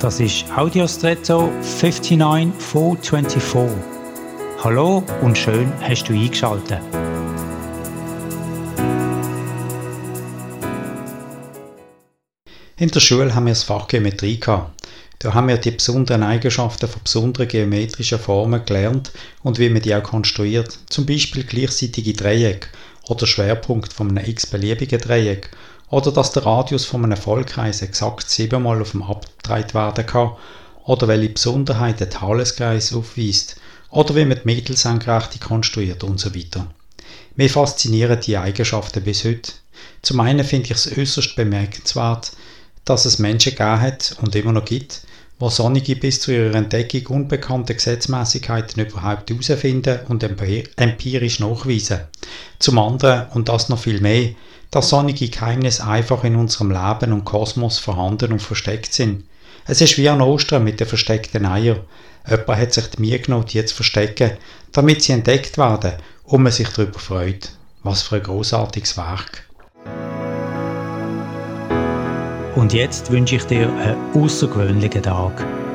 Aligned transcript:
Das 0.00 0.20
ist 0.20 0.44
Audiostretto 0.54 1.50
59424. 1.62 3.78
Hallo 4.62 5.02
und 5.22 5.38
schön 5.38 5.72
hast 5.80 6.04
du 6.04 6.12
eingeschaltet. 6.12 6.80
In 12.76 12.90
der 12.90 13.00
Schule 13.00 13.34
haben 13.34 13.46
wir 13.46 13.52
das 13.52 13.62
Fach 13.62 13.88
Geometrie 13.88 14.38
gehabt. 14.38 14.86
Da 15.20 15.32
haben 15.32 15.48
wir 15.48 15.56
die 15.56 15.70
besonderen 15.70 16.22
Eigenschaften 16.22 16.88
von 16.88 17.00
besonderen 17.02 17.48
geometrischen 17.48 18.18
Formen 18.18 18.66
gelernt 18.66 19.12
und 19.42 19.58
wie 19.58 19.70
man 19.70 19.80
die 19.80 19.94
auch 19.94 20.02
konstruiert. 20.02 20.78
Zum 20.90 21.06
Beispiel 21.06 21.44
gleichseitige 21.44 22.12
Dreiecke 22.12 22.68
oder 23.08 23.26
Schwerpunkt 23.26 23.94
von 23.94 24.10
einem 24.10 24.28
x-beliebigen 24.28 25.00
Dreieck 25.00 25.48
oder 25.96 26.12
dass 26.12 26.30
der 26.30 26.44
Radius 26.44 26.84
von 26.84 27.04
einem 27.04 27.16
Vollkreis 27.16 27.80
exakt 27.80 28.28
siebenmal 28.28 28.82
auf 28.82 28.90
dem 28.90 29.02
abgedreht 29.02 29.72
werden 29.72 30.04
kann 30.04 30.32
oder 30.84 31.08
welche 31.08 31.30
Besonderheiten 31.30 32.10
der 32.10 32.20
Haleskreis 32.20 32.92
aufweist 32.92 33.56
oder 33.88 34.14
wie 34.14 34.26
man 34.26 34.36
die 34.36 34.44
Mittelsenkrechte 34.44 35.38
konstruiert 35.38 36.04
und 36.04 36.20
so 36.20 36.34
weiter. 36.34 36.66
Mir 37.36 37.48
faszinieren 37.48 38.20
die 38.20 38.36
Eigenschaften 38.36 39.04
bis 39.04 39.24
heute. 39.24 39.52
Zum 40.02 40.20
einen 40.20 40.44
finde 40.44 40.66
ich 40.66 40.72
es 40.72 40.98
äußerst 40.98 41.34
bemerkenswert, 41.34 42.32
dass 42.84 43.06
es 43.06 43.18
Menschen 43.18 43.52
gegeben 43.52 43.80
hat 43.80 44.16
und 44.20 44.34
immer 44.34 44.52
noch 44.52 44.66
gibt, 44.66 45.00
die 45.40 45.50
sonnige 45.50 45.96
bis 45.96 46.20
zu 46.20 46.30
ihrer 46.30 46.56
Entdeckung 46.56 47.06
unbekannte 47.06 47.74
Gesetzmäßigkeiten 47.74 48.84
überhaupt 48.84 49.30
herausfinden 49.30 50.00
und 50.08 50.22
empirisch 50.22 51.40
nachweisen. 51.40 52.00
Zum 52.58 52.78
anderen, 52.78 53.28
und 53.32 53.48
das 53.48 53.70
noch 53.70 53.78
viel 53.78 54.02
mehr, 54.02 54.34
dass 54.76 54.90
sonnige 54.90 55.30
Geheimnisse 55.30 55.86
einfach 55.86 56.22
in 56.22 56.36
unserem 56.36 56.70
Leben 56.70 57.14
und 57.14 57.24
Kosmos 57.24 57.78
vorhanden 57.78 58.32
und 58.32 58.42
versteckt 58.42 58.92
sind. 58.92 59.24
Es 59.66 59.80
ist 59.80 59.96
wie 59.96 60.06
an 60.06 60.20
Ostern 60.20 60.64
mit 60.64 60.80
den 60.80 60.86
versteckten 60.86 61.46
Eiern. 61.46 61.80
Jemand 62.28 62.60
hat 62.60 62.74
sich 62.74 62.90
die 62.90 63.00
Mühe 63.00 63.18
genommen, 63.18 63.46
die 63.46 63.64
zu 63.64 63.74
verstecken, 63.74 64.32
damit 64.72 65.02
sie 65.02 65.12
entdeckt 65.12 65.56
werden 65.56 65.94
und 66.24 66.42
man 66.42 66.52
sich 66.52 66.68
darüber 66.68 66.98
freut. 66.98 67.52
Was 67.84 68.02
für 68.02 68.16
ein 68.16 68.22
großartiges 68.22 68.98
Werk. 68.98 69.46
Und 72.54 72.74
jetzt 72.74 73.10
wünsche 73.10 73.36
ich 73.36 73.44
dir 73.44 73.72
einen 73.72 73.96
außergewöhnlichen 74.12 75.02
Tag. 75.02 75.65